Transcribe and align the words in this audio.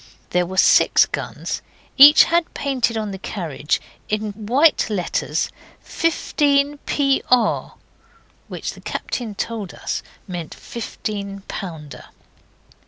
There 0.31 0.47
were 0.47 0.57
six 0.57 1.05
guns. 1.05 1.61
Each 1.95 2.23
had 2.23 2.55
painted 2.55 2.97
on 2.97 3.11
the 3.11 3.19
carriage, 3.19 3.79
in 4.09 4.31
white 4.31 4.89
letters, 4.89 5.51
15 5.81 6.79
Pr., 6.87 7.77
which 8.47 8.73
the 8.73 8.81
captain 8.83 9.35
told 9.35 9.75
us 9.75 10.01
meant 10.27 10.55
fifteen 10.55 11.43
pounder. 11.47 12.05